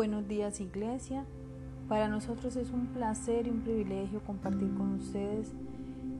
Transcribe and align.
Buenos 0.00 0.26
días 0.26 0.62
Iglesia. 0.62 1.26
Para 1.86 2.08
nosotros 2.08 2.56
es 2.56 2.70
un 2.70 2.86
placer 2.86 3.46
y 3.46 3.50
un 3.50 3.60
privilegio 3.60 4.20
compartir 4.20 4.72
con 4.72 4.94
ustedes 4.94 5.52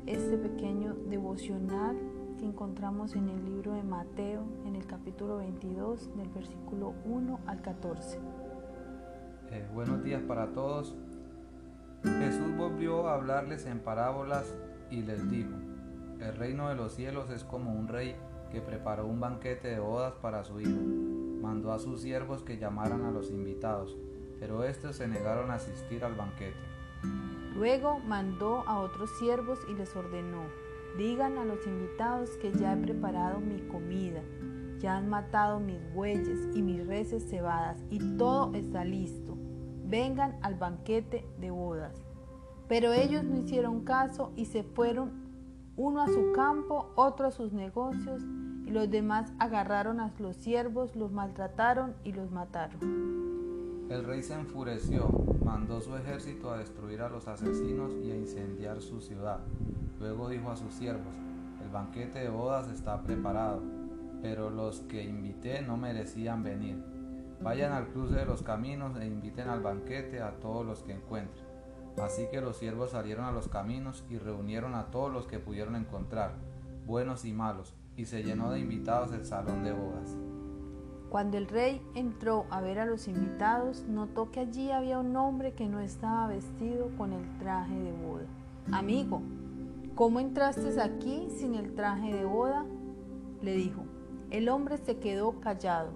este 0.05 0.37
pequeño 0.37 0.95
devocional 1.09 1.97
que 2.39 2.45
encontramos 2.45 3.17
en 3.17 3.31
el 3.31 3.43
libro 3.43 3.73
de 3.73 3.83
Mateo 3.83 4.43
en 4.67 4.77
el 4.77 4.85
capítulo 4.85 5.39
22 5.39 6.15
del 6.15 6.29
versículo 6.29 6.93
1 7.07 7.41
al 7.47 7.63
14. 7.63 8.19
Eh, 9.51 9.67
buenos 9.73 10.05
días 10.05 10.21
para 10.25 10.53
todos. 10.53 10.95
Jesús 12.03 12.55
volvió 12.59 13.09
a 13.09 13.15
hablarles 13.15 13.65
en 13.65 13.81
parábolas 13.81 14.55
y 14.91 15.01
les 15.01 15.31
dijo, 15.31 15.57
el 16.21 16.37
reino 16.37 16.69
de 16.69 16.75
los 16.75 16.93
cielos 16.93 17.31
es 17.31 17.45
como 17.45 17.73
un 17.73 17.89
rey 17.89 18.15
que 18.53 18.61
preparó 18.61 19.07
un 19.07 19.21
banquete 19.21 19.69
de 19.69 19.81
bodas 19.81 20.13
para 20.21 20.45
su 20.45 20.61
hijo. 20.61 21.20
Mandó 21.41 21.73
a 21.73 21.79
sus 21.79 22.03
siervos 22.03 22.43
que 22.43 22.59
llamaran 22.59 23.05
a 23.05 23.11
los 23.11 23.31
invitados, 23.31 23.97
pero 24.39 24.65
estos 24.65 24.97
se 24.97 25.09
negaron 25.09 25.51
a 25.51 25.55
asistir 25.55 26.05
al 26.05 26.15
banquete. 26.15 26.57
Luego 27.55 27.99
mandó 27.99 28.63
a 28.67 28.79
otros 28.79 29.11
siervos 29.19 29.59
y 29.69 29.75
les 29.75 29.95
ordenó, 29.97 30.43
digan 30.97 31.39
a 31.39 31.45
los 31.45 31.67
invitados 31.67 32.31
que 32.37 32.53
ya 32.53 32.75
he 32.75 32.77
preparado 32.77 33.41
mi 33.41 33.61
comida, 33.69 34.23
ya 34.79 34.97
han 34.97 35.09
matado 35.09 35.61
mis 35.61 35.81
bueyes 35.95 36.49
y 36.55 36.63
mis 36.63 36.87
reses 36.87 37.29
cebadas 37.29 37.83
y 37.91 37.99
todo 38.17 38.55
está 38.55 38.85
listo. 38.85 39.37
Vengan 39.85 40.39
al 40.43 40.55
banquete 40.55 41.27
de 41.39 41.51
bodas. 41.51 42.03
Pero 42.69 42.93
ellos 42.93 43.25
no 43.25 43.37
hicieron 43.37 43.85
caso 43.85 44.33
y 44.37 44.45
se 44.45 44.63
fueron 44.63 45.31
uno 45.77 46.03
a 46.03 46.07
su 46.07 46.33
campo, 46.33 46.93
otro 46.95 47.27
a 47.27 47.31
sus 47.31 47.53
negocios, 47.53 48.23
los 48.71 48.89
demás 48.89 49.33
agarraron 49.39 50.01
a 50.01 50.13
los 50.19 50.37
siervos, 50.37 50.95
los 50.95 51.11
maltrataron 51.11 51.95
y 52.05 52.13
los 52.13 52.31
mataron. 52.31 52.79
El 53.91 54.05
rey 54.05 54.23
se 54.23 54.35
enfureció, 54.35 55.09
mandó 55.45 55.81
su 55.81 55.97
ejército 55.97 56.53
a 56.53 56.59
destruir 56.59 57.03
a 57.03 57.09
los 57.09 57.27
asesinos 57.27 57.93
y 58.05 58.13
a 58.13 58.17
incendiar 58.17 58.81
su 58.81 59.01
ciudad. 59.01 59.41
Luego 59.99 60.29
dijo 60.29 60.51
a 60.51 60.57
sus 60.57 60.73
siervos, 60.73 61.15
el 61.61 61.71
banquete 61.71 62.21
de 62.21 62.31
bodas 62.31 62.69
está 62.71 63.03
preparado, 63.03 63.61
pero 64.23 64.51
los 64.51 64.81
que 64.83 65.03
invité 65.03 65.63
no 65.63 65.77
merecían 65.77 66.45
venir. 66.45 66.81
Vayan 67.43 67.73
al 67.73 67.89
cruce 67.89 68.15
de 68.15 68.27
los 68.27 68.43
caminos 68.43 68.97
e 69.01 69.07
inviten 69.07 69.49
al 69.49 69.61
banquete 69.61 70.23
a 70.23 70.39
todos 70.39 70.65
los 70.65 70.85
que 70.85 70.93
encuentren. 70.93 71.45
Así 72.01 72.29
que 72.31 72.41
los 72.41 72.59
siervos 72.59 72.93
salieron 72.93 73.25
a 73.25 73.33
los 73.33 73.49
caminos 73.49 74.05
y 74.09 74.19
reunieron 74.19 74.77
a 74.77 74.93
todos 74.93 75.13
los 75.13 75.27
que 75.27 75.41
pudieron 75.41 75.75
encontrar, 75.75 76.35
buenos 76.87 77.25
y 77.25 77.33
malos, 77.33 77.75
y 78.01 78.07
se 78.07 78.23
llenó 78.23 78.51
de 78.51 78.61
invitados 78.61 79.13
el 79.13 79.27
salón 79.27 79.63
de 79.63 79.73
bodas. 79.73 80.17
Cuando 81.11 81.37
el 81.37 81.47
rey 81.47 81.83
entró 81.95 82.47
a 82.51 82.63
ver 82.63 82.79
a 82.79 82.87
los 82.87 83.09
invitados, 83.09 83.85
notó 83.87 84.31
que 84.31 84.41
allí 84.41 84.71
había 84.71 84.99
un 84.99 85.15
hombre 85.17 85.53
que 85.53 85.69
no 85.69 85.81
estaba 85.81 86.27
vestido 86.29 86.89
con 86.97 87.13
el 87.13 87.39
traje 87.39 87.79
de 87.79 87.93
boda. 87.93 88.25
Amigo, 88.73 89.21
¿cómo 89.95 90.19
entraste 90.19 90.81
aquí 90.81 91.29
sin 91.31 91.55
el 91.55 91.75
traje 91.75 92.15
de 92.15 92.25
boda? 92.25 92.65
le 93.43 93.55
dijo. 93.55 93.83
El 94.31 94.49
hombre 94.49 94.79
se 94.79 94.97
quedó 94.97 95.39
callado. 95.41 95.91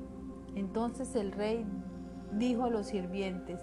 Entonces 0.57 1.15
el 1.15 1.33
rey 1.33 1.65
dijo 2.33 2.65
a 2.65 2.71
los 2.71 2.89
sirvientes, 2.89 3.61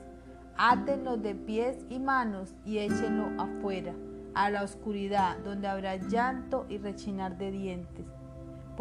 átenlo 0.57 1.17
de 1.17 1.35
pies 1.35 1.85
y 1.89 1.99
manos 1.99 2.55
y 2.65 2.79
échenlo 2.79 3.39
afuera, 3.39 3.93
a 4.33 4.49
la 4.49 4.63
oscuridad, 4.63 5.37
donde 5.43 5.67
habrá 5.67 5.97
llanto 5.97 6.65
y 6.69 6.77
rechinar 6.77 7.37
de 7.37 7.51
dientes, 7.51 8.07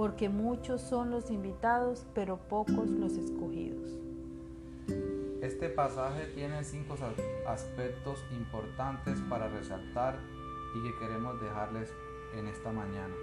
porque 0.01 0.31
muchos 0.31 0.81
son 0.81 1.11
los 1.11 1.31
invitados, 1.31 2.07
pero 2.15 2.39
pocos 2.39 2.89
los 2.89 3.19
escogidos. 3.19 3.99
Este 5.43 5.69
pasaje 5.69 6.25
tiene 6.35 6.65
cinco 6.65 6.97
aspectos 7.47 8.25
importantes 8.33 9.21
para 9.29 9.49
resaltar 9.49 10.19
y 10.75 10.83
que 10.83 10.99
queremos 10.99 11.39
dejarles 11.43 11.93
en 12.35 12.49
esta 12.49 12.73
mañana. 12.73 13.15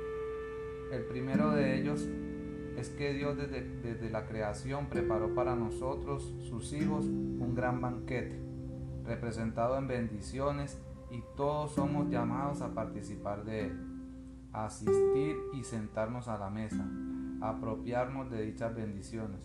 El 0.91 1.05
primero 1.05 1.49
de 1.49 1.79
ellos 1.79 2.07
es 2.77 2.89
que 2.89 3.11
Dios 3.13 3.37
desde, 3.37 3.63
desde, 3.81 4.11
la 4.11 4.27
creación 4.27 4.85
preparó 4.85 5.33
para 5.33 5.55
nosotros, 5.55 6.31
sus 6.47 6.73
hijos, 6.73 7.05
un 7.05 7.55
gran 7.55 7.81
banquete, 7.81 8.39
representado 9.03 9.79
en 9.79 9.87
bendiciones 9.87 10.79
y 11.09 11.23
todos 11.35 11.71
somos 11.71 12.07
llamados 12.11 12.61
a 12.61 12.75
participar 12.75 13.45
de 13.45 13.65
él, 13.65 13.96
asistir 14.65 15.37
y 15.53 15.63
sentarnos 15.63 16.27
a 16.27 16.37
la 16.37 16.49
mesa, 16.49 16.85
apropiarnos 17.41 18.29
de 18.29 18.43
dichas 18.43 18.75
bendiciones. 18.75 19.39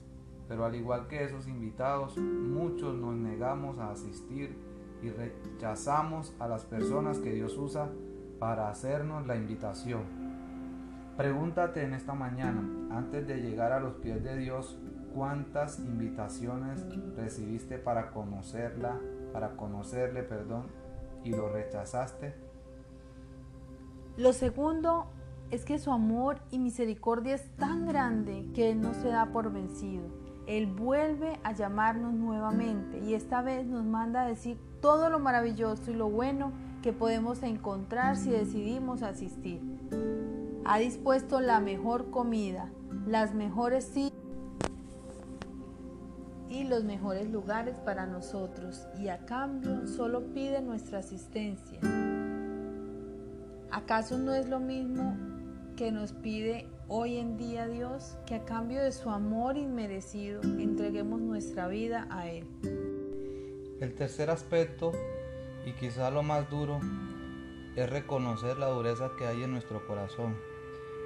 Pero 0.48 0.64
al 0.64 0.74
igual 0.74 1.08
que 1.08 1.24
esos 1.24 1.48
invitados, 1.48 2.18
muchos 2.18 2.94
nos 2.96 3.14
negamos 3.14 3.78
a 3.78 3.90
asistir 3.90 4.56
y 5.02 5.10
rechazamos 5.10 6.34
a 6.38 6.48
las 6.48 6.64
personas 6.64 7.18
que 7.18 7.32
Dios 7.32 7.56
usa 7.56 7.90
para 8.38 8.68
hacernos 8.68 9.26
la 9.26 9.36
invitación. 9.36 10.02
Pregúntate 11.16 11.84
en 11.84 11.94
esta 11.94 12.14
mañana, 12.14 12.62
antes 12.90 13.26
de 13.26 13.40
llegar 13.40 13.72
a 13.72 13.80
los 13.80 13.94
pies 13.94 14.22
de 14.24 14.36
Dios, 14.36 14.78
cuántas 15.14 15.78
invitaciones 15.78 16.84
recibiste 17.16 17.78
para 17.78 18.10
conocerla, 18.10 18.98
para 19.32 19.56
conocerle, 19.56 20.22
perdón, 20.22 20.66
y 21.22 21.30
lo 21.30 21.48
rechazaste. 21.48 22.34
Lo 24.16 24.32
segundo 24.32 25.06
es 25.50 25.64
que 25.64 25.78
su 25.78 25.90
amor 25.90 26.38
y 26.50 26.58
misericordia 26.58 27.34
es 27.34 27.48
tan 27.56 27.86
grande 27.86 28.46
que 28.54 28.70
Él 28.70 28.80
no 28.80 28.94
se 28.94 29.08
da 29.08 29.32
por 29.32 29.52
vencido. 29.52 30.04
Él 30.46 30.66
vuelve 30.66 31.38
a 31.44 31.52
llamarnos 31.52 32.14
nuevamente 32.14 32.98
y 32.98 33.14
esta 33.14 33.42
vez 33.42 33.66
nos 33.66 33.84
manda 33.84 34.22
a 34.22 34.28
decir 34.28 34.58
todo 34.80 35.08
lo 35.08 35.18
maravilloso 35.18 35.90
y 35.90 35.94
lo 35.94 36.10
bueno 36.10 36.52
que 36.82 36.92
podemos 36.92 37.42
encontrar 37.42 38.16
si 38.16 38.30
decidimos 38.30 39.02
asistir. 39.02 39.62
Ha 40.64 40.78
dispuesto 40.78 41.40
la 41.40 41.60
mejor 41.60 42.10
comida, 42.10 42.70
las 43.06 43.34
mejores 43.34 43.84
sillas 43.84 44.12
y 46.48 46.64
los 46.64 46.84
mejores 46.84 47.30
lugares 47.30 47.78
para 47.78 48.06
nosotros 48.06 48.86
y 48.98 49.08
a 49.08 49.24
cambio 49.24 49.86
solo 49.86 50.32
pide 50.34 50.60
nuestra 50.60 50.98
asistencia. 50.98 51.80
¿Acaso 53.72 54.18
no 54.18 54.34
es 54.34 54.50
lo 54.50 54.60
mismo 54.60 55.16
que 55.78 55.92
nos 55.92 56.12
pide 56.12 56.68
hoy 56.88 57.16
en 57.16 57.38
día 57.38 57.66
Dios 57.66 58.18
que 58.26 58.34
a 58.34 58.44
cambio 58.44 58.82
de 58.82 58.92
su 58.92 59.08
amor 59.08 59.56
inmerecido 59.56 60.42
entreguemos 60.42 61.22
nuestra 61.22 61.68
vida 61.68 62.06
a 62.10 62.28
Él? 62.28 62.44
El 63.80 63.94
tercer 63.94 64.28
aspecto, 64.28 64.92
y 65.64 65.72
quizá 65.72 66.10
lo 66.10 66.22
más 66.22 66.50
duro, 66.50 66.80
es 67.74 67.88
reconocer 67.88 68.58
la 68.58 68.66
dureza 68.66 69.12
que 69.18 69.26
hay 69.26 69.42
en 69.42 69.52
nuestro 69.52 69.86
corazón 69.86 70.36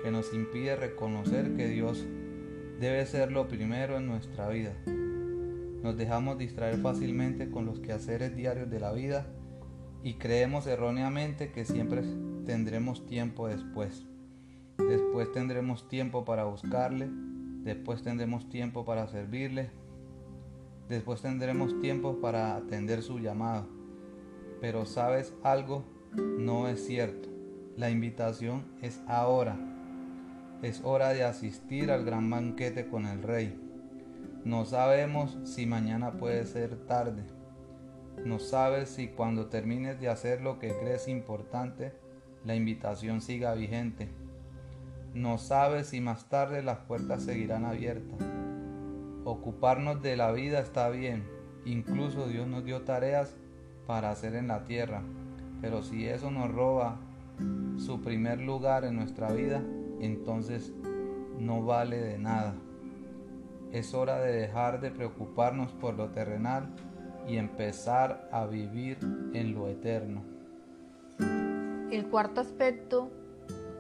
que 0.02 0.10
nos 0.10 0.34
impide 0.34 0.74
reconocer 0.74 1.54
que 1.54 1.68
Dios 1.68 2.04
debe 2.80 3.06
ser 3.06 3.30
lo 3.30 3.46
primero 3.46 3.96
en 3.96 4.08
nuestra 4.08 4.48
vida. 4.48 4.72
Nos 5.84 5.96
dejamos 5.96 6.36
distraer 6.36 6.78
fácilmente 6.78 7.48
con 7.48 7.64
los 7.64 7.78
quehaceres 7.78 8.34
diarios 8.34 8.68
de 8.68 8.80
la 8.80 8.90
vida 8.90 9.24
y 10.02 10.14
creemos 10.14 10.66
erróneamente 10.66 11.52
que 11.52 11.64
siempre 11.64 12.02
tendremos 12.46 13.04
tiempo 13.06 13.48
después. 13.48 14.06
Después 14.78 15.30
tendremos 15.32 15.88
tiempo 15.88 16.24
para 16.24 16.44
buscarle, 16.44 17.08
después 17.62 18.02
tendremos 18.02 18.48
tiempo 18.48 18.84
para 18.84 19.06
servirle, 19.08 19.70
después 20.88 21.20
tendremos 21.20 21.78
tiempo 21.80 22.20
para 22.20 22.56
atender 22.56 23.02
su 23.02 23.18
llamado. 23.18 23.66
Pero 24.60 24.86
sabes 24.86 25.34
algo, 25.42 25.84
no 26.14 26.68
es 26.68 26.86
cierto. 26.86 27.28
La 27.76 27.90
invitación 27.90 28.64
es 28.80 29.02
ahora 29.06 29.58
es 30.62 30.80
hora 30.84 31.10
de 31.10 31.22
asistir 31.22 31.90
al 31.90 32.04
gran 32.04 32.30
banquete 32.30 32.88
con 32.88 33.06
el 33.06 33.22
rey. 33.22 33.60
No 34.44 34.64
sabemos 34.64 35.36
si 35.44 35.66
mañana 35.66 36.12
puede 36.12 36.46
ser 36.46 36.76
tarde. 36.86 37.24
No 38.24 38.38
sabes 38.38 38.88
si 38.88 39.08
cuando 39.08 39.46
termines 39.46 40.00
de 40.00 40.08
hacer 40.08 40.40
lo 40.40 40.58
que 40.58 40.74
crees 40.78 41.08
importante, 41.08 41.92
la 42.46 42.54
invitación 42.54 43.20
siga 43.20 43.54
vigente. 43.54 44.08
No 45.14 45.36
sabes 45.36 45.88
si 45.88 46.00
más 46.00 46.28
tarde 46.28 46.62
las 46.62 46.78
puertas 46.78 47.24
seguirán 47.24 47.64
abiertas. 47.64 48.20
Ocuparnos 49.24 50.00
de 50.00 50.16
la 50.16 50.30
vida 50.30 50.60
está 50.60 50.88
bien. 50.88 51.24
Incluso 51.64 52.28
Dios 52.28 52.46
nos 52.46 52.64
dio 52.64 52.82
tareas 52.82 53.34
para 53.88 54.10
hacer 54.10 54.36
en 54.36 54.46
la 54.46 54.62
tierra. 54.62 55.02
Pero 55.60 55.82
si 55.82 56.06
eso 56.06 56.30
nos 56.30 56.48
roba 56.52 57.00
su 57.78 58.00
primer 58.00 58.40
lugar 58.40 58.84
en 58.84 58.94
nuestra 58.94 59.32
vida, 59.32 59.60
entonces 60.00 60.72
no 61.40 61.64
vale 61.64 62.00
de 62.00 62.18
nada. 62.18 62.54
Es 63.72 63.92
hora 63.92 64.20
de 64.20 64.32
dejar 64.32 64.80
de 64.80 64.92
preocuparnos 64.92 65.72
por 65.72 65.94
lo 65.94 66.10
terrenal 66.10 66.68
y 67.26 67.38
empezar 67.38 68.28
a 68.30 68.46
vivir 68.46 68.98
en 69.34 69.52
lo 69.52 69.66
eterno. 69.66 70.22
El 71.96 72.08
cuarto 72.08 72.42
aspecto, 72.42 73.10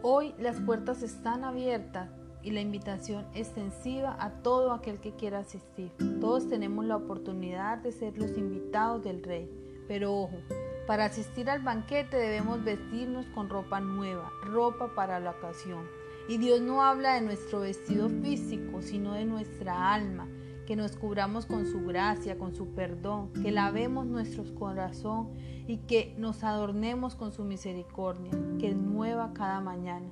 hoy 0.00 0.34
las 0.38 0.58
puertas 0.58 1.02
están 1.02 1.44
abiertas 1.44 2.08
y 2.42 2.50
la 2.50 2.62
invitación 2.62 3.26
extensiva 3.34 4.16
a 4.18 4.40
todo 4.40 4.72
aquel 4.72 5.00
que 5.00 5.14
quiera 5.14 5.40
asistir. 5.40 5.92
Todos 6.18 6.48
tenemos 6.48 6.86
la 6.86 6.96
oportunidad 6.96 7.76
de 7.76 7.92
ser 7.92 8.16
los 8.16 8.38
invitados 8.38 9.04
del 9.04 9.22
Rey, 9.22 9.50
pero 9.86 10.14
ojo, 10.14 10.38
para 10.86 11.04
asistir 11.04 11.50
al 11.50 11.60
banquete 11.60 12.16
debemos 12.16 12.64
vestirnos 12.64 13.26
con 13.34 13.50
ropa 13.50 13.80
nueva, 13.80 14.32
ropa 14.46 14.94
para 14.94 15.20
la 15.20 15.32
ocasión. 15.32 15.84
Y 16.26 16.38
Dios 16.38 16.62
no 16.62 16.82
habla 16.82 17.16
de 17.16 17.20
nuestro 17.20 17.60
vestido 17.60 18.08
físico, 18.08 18.80
sino 18.80 19.12
de 19.12 19.26
nuestra 19.26 19.92
alma, 19.92 20.26
que 20.66 20.76
nos 20.76 20.96
cubramos 20.96 21.46
con 21.46 21.64
su 21.64 21.84
gracia, 21.84 22.36
con 22.36 22.54
su 22.54 22.74
perdón, 22.74 23.32
que 23.32 23.50
lavemos 23.50 24.06
nuestro 24.06 24.44
corazón 24.54 25.30
y 25.66 25.78
que 25.78 26.14
nos 26.18 26.44
adornemos 26.44 27.14
con 27.14 27.32
su 27.32 27.44
misericordia, 27.44 28.32
que 28.58 28.70
es 28.70 28.76
nueva 28.76 29.32
cada 29.32 29.60
mañana. 29.60 30.10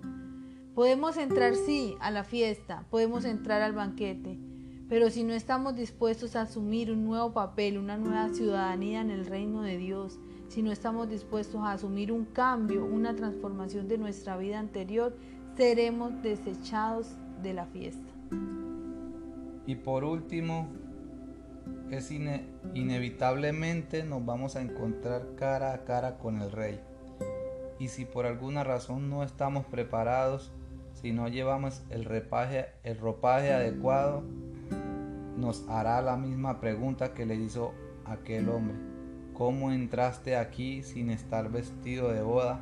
Podemos 0.74 1.16
entrar, 1.18 1.54
sí, 1.54 1.96
a 2.00 2.10
la 2.10 2.24
fiesta, 2.24 2.86
podemos 2.90 3.24
entrar 3.24 3.62
al 3.62 3.74
banquete, 3.74 4.38
pero 4.88 5.10
si 5.10 5.24
no 5.24 5.34
estamos 5.34 5.76
dispuestos 5.76 6.36
a 6.36 6.42
asumir 6.42 6.90
un 6.90 7.04
nuevo 7.04 7.32
papel, 7.32 7.78
una 7.78 7.96
nueva 7.96 8.28
ciudadanía 8.30 9.00
en 9.00 9.10
el 9.10 9.26
reino 9.26 9.62
de 9.62 9.76
Dios, 9.76 10.18
si 10.48 10.62
no 10.62 10.72
estamos 10.72 11.08
dispuestos 11.08 11.60
a 11.62 11.72
asumir 11.72 12.12
un 12.12 12.24
cambio, 12.24 12.84
una 12.84 13.14
transformación 13.14 13.88
de 13.88 13.98
nuestra 13.98 14.36
vida 14.36 14.58
anterior, 14.58 15.16
seremos 15.56 16.22
desechados 16.22 17.08
de 17.42 17.54
la 17.54 17.66
fiesta. 17.66 18.12
Y 19.66 19.76
por 19.76 20.05
último, 20.05 20.69
es 21.90 22.11
inevitablemente 22.11 24.05
nos 24.05 24.25
vamos 24.25 24.56
a 24.56 24.62
encontrar 24.62 25.34
cara 25.37 25.72
a 25.72 25.84
cara 25.84 26.19
con 26.19 26.40
el 26.43 26.50
rey. 26.50 26.81
Y 27.78 27.88
si 27.88 28.05
por 28.05 28.26
alguna 28.26 28.64
razón 28.64 29.11
no 29.11 29.22
estamos 29.22 29.64
preparados, 29.66 30.52
si 30.93 31.12
no 31.12 31.28
llevamos 31.28 31.82
el, 31.90 32.05
repaje, 32.05 32.66
el 32.82 32.99
ropaje 32.99 33.52
adecuado, 33.52 34.22
nos 35.37 35.69
hará 35.69 36.00
la 36.00 36.16
misma 36.16 36.61
pregunta 36.61 37.14
que 37.14 37.26
le 37.26 37.34
hizo 37.34 37.72
aquel 38.05 38.49
hombre. 38.49 38.76
¿Cómo 39.34 39.72
entraste 39.72 40.37
aquí 40.37 40.82
sin 40.82 41.11
estar 41.11 41.50
vestido 41.50 42.12
de 42.12 42.22
boda? 42.22 42.61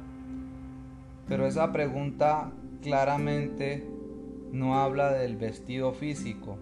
Pero 1.28 1.46
esa 1.46 1.70
pregunta 1.72 2.50
claramente 2.81 3.87
no 4.50 4.78
habla 4.78 5.12
del 5.12 5.37
vestido 5.37 5.93
físico, 5.93 6.58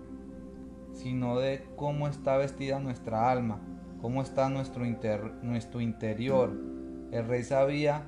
sino 1.02 1.38
de 1.38 1.67
cómo 1.76 2.08
está 2.08 2.37
vestida 2.37 2.79
nuestra 2.79 3.31
alma, 3.31 3.61
cómo 4.00 4.23
está 4.23 4.49
nuestro, 4.49 4.85
nuestro 5.43 5.81
interior. 5.81 6.52
El 7.11 7.26
rey 7.26 7.43
sabía 7.43 8.06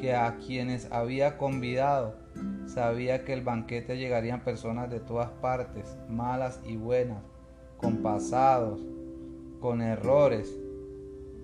que 0.00 0.14
a 0.14 0.36
quienes 0.36 0.90
había 0.92 1.38
convidado 1.38 2.26
Sabía 2.66 3.24
que 3.24 3.32
el 3.32 3.42
banquete 3.42 3.96
llegarían 3.96 4.40
personas 4.42 4.90
de 4.90 5.00
todas 5.00 5.30
partes, 5.30 5.96
malas 6.08 6.60
y 6.64 6.76
buenas, 6.76 7.22
con 7.76 7.98
pasados, 7.98 8.80
con 9.60 9.82
errores. 9.82 10.52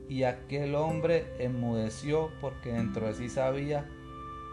Y 0.09 0.25
aquel 0.25 0.75
hombre 0.75 1.25
enmudeció 1.39 2.31
porque 2.41 2.73
dentro 2.73 3.07
de 3.07 3.15
sí 3.15 3.29
sabía 3.29 3.89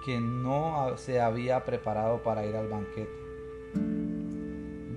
que 0.06 0.20
no 0.22 0.96
se 0.98 1.20
había 1.20 1.66
preparado 1.66 2.24
para 2.24 2.46
ir 2.46 2.56
al 2.56 2.70
banquete. 2.70 4.09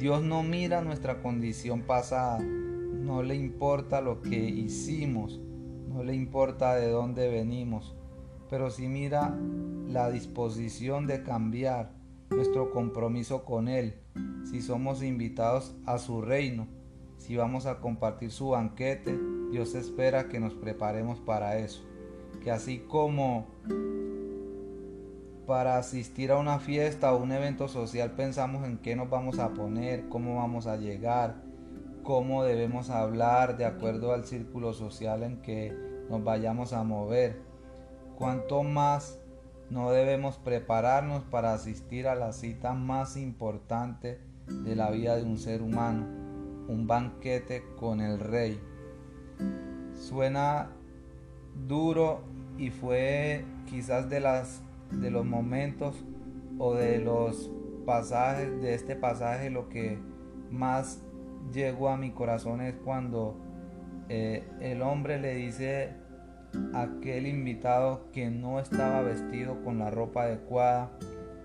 Dios 0.02 0.20
no 0.24 0.42
mira 0.42 0.80
nuestra 0.80 1.22
condición 1.22 1.82
pasada, 1.82 2.40
no 2.40 3.22
le 3.22 3.36
importa 3.36 4.00
lo 4.00 4.20
que 4.20 4.36
hicimos, 4.36 5.40
no 5.88 6.02
le 6.02 6.12
importa 6.12 6.74
de 6.74 6.90
dónde 6.90 7.30
venimos, 7.30 7.94
pero 8.50 8.68
si 8.72 8.88
mira 8.88 9.32
la 9.86 10.10
disposición 10.10 11.06
de 11.06 11.22
cambiar 11.22 11.92
nuestro 12.30 12.72
compromiso 12.72 13.44
con 13.44 13.68
Él, 13.68 13.94
si 14.42 14.60
somos 14.60 15.04
invitados 15.04 15.76
a 15.86 15.98
su 15.98 16.20
reino, 16.20 16.66
si 17.16 17.36
vamos 17.36 17.66
a 17.66 17.78
compartir 17.78 18.32
su 18.32 18.48
banquete, 18.48 19.16
Dios 19.52 19.76
espera 19.76 20.28
que 20.28 20.40
nos 20.40 20.54
preparemos 20.54 21.20
para 21.20 21.58
eso. 21.58 21.84
Que 22.42 22.50
así 22.50 22.80
como 22.88 23.46
para 25.46 25.78
asistir 25.78 26.30
a 26.30 26.38
una 26.38 26.58
fiesta 26.58 27.12
o 27.12 27.22
un 27.22 27.32
evento 27.32 27.68
social 27.68 28.12
pensamos 28.12 28.64
en 28.66 28.78
qué 28.78 28.96
nos 28.96 29.10
vamos 29.10 29.38
a 29.38 29.50
poner, 29.50 30.08
cómo 30.08 30.36
vamos 30.36 30.66
a 30.66 30.76
llegar, 30.76 31.36
cómo 32.02 32.44
debemos 32.44 32.90
hablar 32.90 33.56
de 33.56 33.64
acuerdo 33.64 34.12
al 34.12 34.24
círculo 34.24 34.72
social 34.72 35.22
en 35.22 35.42
que 35.42 35.76
nos 36.08 36.22
vayamos 36.22 36.72
a 36.72 36.84
mover 36.84 37.52
cuanto 38.16 38.62
más 38.62 39.18
no 39.70 39.90
debemos 39.90 40.36
prepararnos 40.36 41.24
para 41.24 41.54
asistir 41.54 42.06
a 42.06 42.14
la 42.14 42.32
cita 42.32 42.74
más 42.74 43.16
importante 43.16 44.20
de 44.46 44.76
la 44.76 44.90
vida 44.90 45.16
de 45.16 45.22
un 45.22 45.38
ser 45.38 45.62
humano, 45.62 46.06
un 46.68 46.86
banquete 46.86 47.64
con 47.80 48.00
el 48.00 48.20
rey. 48.20 48.60
Suena 49.94 50.70
duro 51.66 52.20
y 52.58 52.70
fue 52.70 53.44
quizás 53.66 54.10
de 54.10 54.20
las 54.20 54.62
de 55.00 55.10
los 55.10 55.24
momentos 55.24 56.04
o 56.58 56.74
de 56.74 56.98
los 56.98 57.50
pasajes 57.84 58.60
de 58.60 58.74
este 58.74 58.96
pasaje 58.96 59.50
lo 59.50 59.68
que 59.68 59.98
más 60.50 61.02
llegó 61.52 61.88
a 61.88 61.96
mi 61.96 62.10
corazón 62.12 62.60
es 62.60 62.74
cuando 62.84 63.36
eh, 64.08 64.44
el 64.60 64.82
hombre 64.82 65.18
le 65.18 65.34
dice 65.34 65.94
aquel 66.74 67.26
invitado 67.26 68.10
que 68.12 68.30
no 68.30 68.60
estaba 68.60 69.02
vestido 69.02 69.62
con 69.64 69.78
la 69.78 69.90
ropa 69.90 70.24
adecuada 70.24 70.90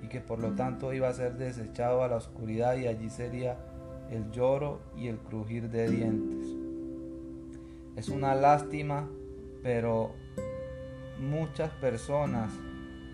y 0.04 0.08
que 0.08 0.20
por 0.20 0.40
lo 0.40 0.52
tanto 0.54 0.94
iba 0.94 1.08
a 1.08 1.14
ser 1.14 1.38
desechado 1.38 2.04
a 2.04 2.08
la 2.08 2.18
oscuridad 2.18 2.76
y 2.78 2.88
allí 2.88 3.10
sería 3.10 3.58
el 4.12 4.30
lloro 4.32 4.82
y 4.98 5.08
el 5.08 5.18
crujir 5.18 5.70
de 5.70 5.90
dientes. 5.90 6.48
Es 7.96 8.10
una 8.10 8.36
lástima, 8.36 9.10
pero 9.64 10.12
muchas 11.20 11.72
personas 11.72 12.54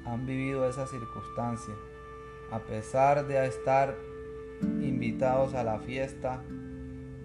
han 0.05 0.25
vivido 0.25 0.67
esa 0.67 0.87
circunstancia. 0.87 1.73
A 2.51 2.59
pesar 2.59 3.25
de 3.27 3.45
estar 3.47 3.95
invitados 4.61 5.53
a 5.53 5.63
la 5.63 5.79
fiesta, 5.79 6.43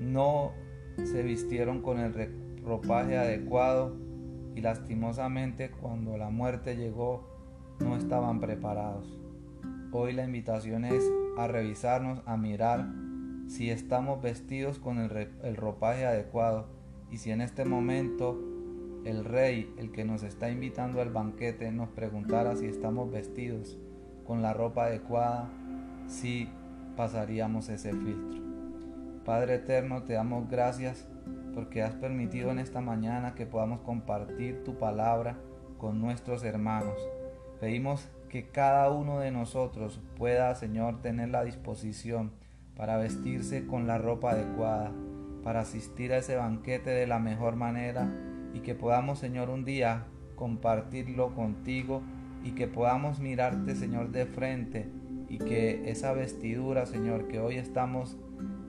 no 0.01 0.53
se 0.97 1.23
vistieron 1.23 1.83
con 1.83 1.99
el 1.99 2.63
ropaje 2.63 3.17
adecuado 3.17 3.97
y 4.55 4.61
lastimosamente 4.61 5.71
cuando 5.71 6.17
la 6.17 6.31
muerte 6.31 6.77
llegó 6.77 7.29
no 7.81 7.97
estaban 7.97 8.41
preparados. 8.41 9.21
Hoy 9.93 10.13
la 10.13 10.25
invitación 10.25 10.85
es 10.85 11.05
a 11.37 11.47
revisarnos, 11.47 12.21
a 12.27 12.37
mirar 12.37 12.87
si 13.49 13.71
estamos 13.71 14.21
vestidos 14.21 14.79
con 14.79 14.99
el, 14.99 15.31
el 15.43 15.57
ropaje 15.57 16.05
adecuado 16.05 16.67
y 17.11 17.19
si 17.19 17.31
en 17.31 17.41
este 17.41 17.65
momento 17.65 18.39
el 19.05 19.25
rey, 19.25 19.73
el 19.79 19.91
que 19.93 20.05
nos 20.05 20.23
está 20.23 20.51
invitando 20.51 21.01
al 21.01 21.11
banquete, 21.11 21.71
nos 21.73 21.89
preguntara 21.91 22.57
si 22.57 22.67
estamos 22.67 23.11
vestidos 23.11 23.79
con 24.27 24.43
la 24.43 24.53
ropa 24.53 24.85
adecuada, 24.85 25.49
si 26.07 26.49
pasaríamos 26.97 27.69
ese 27.69 27.93
filtro. 27.93 28.43
Padre 29.25 29.57
eterno, 29.57 30.03
te 30.03 30.15
damos 30.15 30.49
gracias 30.49 31.09
porque 31.55 31.83
has 31.83 31.95
permitido 31.95 32.51
en 32.51 32.59
esta 32.59 32.81
mañana 32.81 33.35
que 33.35 33.47
podamos 33.47 33.81
compartir 33.81 34.65
tu 34.65 34.79
palabra 34.79 35.37
con 35.79 36.01
nuestros 36.01 36.45
hermanos. 36.45 36.97
Pedimos 37.61 38.09
que 38.29 38.49
cada 38.49 38.91
uno 38.91 39.21
de 39.21 39.31
nosotros 39.31 40.01
pueda, 40.17 40.55
Señor, 40.55 41.01
tener 41.01 41.31
la 41.31 41.45
disposición 41.45 42.33
para 42.77 42.97
vestirse 42.97 43.67
con 43.67 43.87
la 43.87 43.99
ropa 43.99 44.33
adecuada, 44.33 44.93
para 45.43 45.61
asistir 45.61 46.13
a 46.13 46.19
ese 46.19 46.37
banquete 46.37 46.91
de 46.91 47.07
la 47.07 47.19
mejor 47.19 47.57
manera 47.57 48.09
y 48.55 48.61
que 48.61 48.75
podamos, 48.75 49.19
Señor, 49.19 49.51
un 49.51 49.65
día 49.65 50.07
compartirlo 50.37 51.35
contigo 51.35 52.03
y 52.45 52.53
que 52.53 52.69
podamos 52.69 53.21
mirarte, 53.21 53.75
Señor, 53.75 54.11
de 54.11 54.27
frente 54.27 54.89
y 55.29 55.39
que 55.39 55.91
esa 55.91 56.13
vestidura, 56.13 56.87
Señor, 56.87 57.29
que 57.29 57.41
hoy 57.41 57.57
estamos 57.57 58.17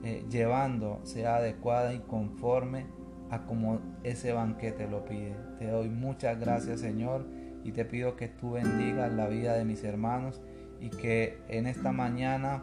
eh, 0.02 0.24
llevando 0.30 1.00
sea 1.04 1.36
adecuada 1.36 1.92
y 1.94 1.98
conforme 2.00 2.86
a 3.30 3.42
como 3.44 3.80
ese 4.02 4.32
banquete 4.32 4.88
lo 4.88 5.04
pide. 5.04 5.36
Te 5.58 5.68
doy 5.68 5.88
muchas 5.88 6.40
gracias 6.40 6.80
Señor 6.80 7.26
y 7.64 7.72
te 7.72 7.84
pido 7.84 8.16
que 8.16 8.28
tú 8.28 8.52
bendigas 8.52 9.12
la 9.12 9.28
vida 9.28 9.54
de 9.54 9.64
mis 9.64 9.84
hermanos 9.84 10.40
y 10.80 10.88
que 10.88 11.38
en 11.48 11.66
esta 11.66 11.92
mañana 11.92 12.62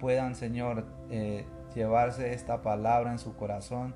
puedan 0.00 0.34
Señor 0.34 0.86
eh, 1.10 1.44
llevarse 1.74 2.32
esta 2.32 2.62
palabra 2.62 3.12
en 3.12 3.18
su 3.18 3.36
corazón 3.36 3.94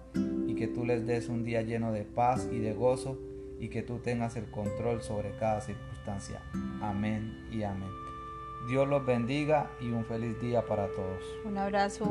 que 0.62 0.68
tú 0.68 0.84
les 0.86 1.04
des 1.04 1.28
un 1.28 1.42
día 1.42 1.62
lleno 1.62 1.90
de 1.90 2.04
paz 2.04 2.48
y 2.52 2.60
de 2.60 2.72
gozo 2.72 3.18
y 3.58 3.68
que 3.68 3.82
tú 3.82 3.98
tengas 3.98 4.36
el 4.36 4.44
control 4.44 5.02
sobre 5.02 5.32
cada 5.32 5.60
circunstancia. 5.60 6.40
Amén 6.80 7.48
y 7.50 7.64
amén. 7.64 7.90
Dios 8.68 8.86
los 8.86 9.04
bendiga 9.04 9.72
y 9.80 9.90
un 9.90 10.04
feliz 10.04 10.40
día 10.40 10.64
para 10.64 10.86
todos. 10.86 11.20
Un 11.44 11.58
abrazo. 11.58 12.04